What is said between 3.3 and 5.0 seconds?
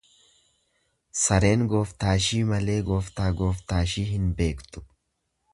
gooftaashii hin beektu.